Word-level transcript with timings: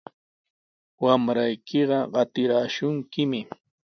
Wamraykiqa 1.03 1.97
qatiraashunkimi. 2.13 3.39